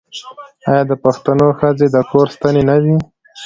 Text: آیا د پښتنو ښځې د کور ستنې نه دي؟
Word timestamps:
آیا 0.71 0.83
د 0.91 0.93
پښتنو 1.03 1.47
ښځې 1.59 1.87
د 1.89 1.97
کور 2.11 2.27
ستنې 2.35 2.63
نه 2.69 2.77
دي؟ 2.83 2.95